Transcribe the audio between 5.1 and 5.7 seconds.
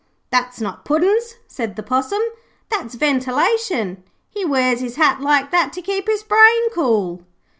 like